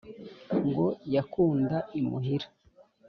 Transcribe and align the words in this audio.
ngo 0.67 0.85
yakunda 1.15 1.77
imuhira. 1.99 2.47